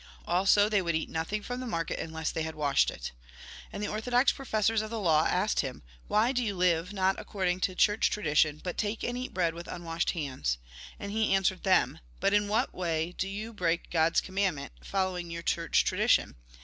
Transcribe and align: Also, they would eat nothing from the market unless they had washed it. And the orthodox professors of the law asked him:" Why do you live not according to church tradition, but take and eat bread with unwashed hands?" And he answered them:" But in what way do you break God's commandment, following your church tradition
Also, 0.25 0.67
they 0.67 0.81
would 0.81 0.95
eat 0.95 1.11
nothing 1.11 1.43
from 1.43 1.59
the 1.59 1.67
market 1.67 1.99
unless 1.99 2.31
they 2.31 2.41
had 2.41 2.55
washed 2.55 2.89
it. 2.89 3.11
And 3.71 3.83
the 3.83 3.87
orthodox 3.87 4.31
professors 4.31 4.81
of 4.81 4.89
the 4.89 4.97
law 4.99 5.27
asked 5.27 5.59
him:" 5.59 5.83
Why 6.07 6.31
do 6.31 6.43
you 6.43 6.55
live 6.55 6.91
not 6.91 7.19
according 7.19 7.59
to 7.59 7.75
church 7.75 8.09
tradition, 8.09 8.59
but 8.63 8.79
take 8.79 9.03
and 9.03 9.15
eat 9.15 9.31
bread 9.31 9.53
with 9.53 9.67
unwashed 9.67 10.09
hands?" 10.13 10.57
And 10.99 11.11
he 11.11 11.35
answered 11.35 11.61
them:" 11.61 11.99
But 12.19 12.33
in 12.33 12.47
what 12.47 12.73
way 12.73 13.13
do 13.19 13.27
you 13.27 13.53
break 13.53 13.91
God's 13.91 14.21
commandment, 14.21 14.73
following 14.83 15.29
your 15.29 15.43
church 15.43 15.85
tradition 15.85 16.35